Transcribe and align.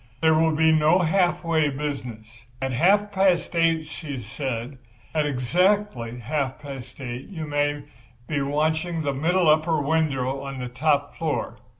There 0.19 0.33
will 0.33 0.55
be 0.55 0.71
no 0.71 0.97
half 0.97 1.43
way 1.43 1.69
business. 1.69 2.25
At 2.59 2.71
half 2.71 3.11
past 3.11 3.55
eight,' 3.55 3.85
she 3.85 4.17
said, 4.19 4.79
'at 5.13 5.27
exactly 5.27 6.17
half 6.17 6.57
past 6.59 6.99
eight 6.99 7.27
you 7.27 7.45
may 7.45 7.83
be 8.27 8.41
watching 8.41 9.03
the 9.03 9.13
middle 9.13 9.47
upper 9.47 9.79
window 9.79 10.43
of 10.43 10.57
the 10.57 10.69
top 10.69 11.15
floor. 11.17 11.59